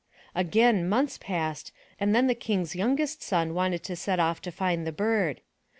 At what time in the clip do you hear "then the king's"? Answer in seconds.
2.15-2.75